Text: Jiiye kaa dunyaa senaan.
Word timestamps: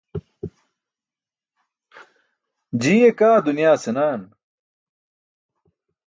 Jiiye 2.81 3.09
kaa 3.19 3.37
dunyaa 3.45 3.77
senaan. 3.83 4.21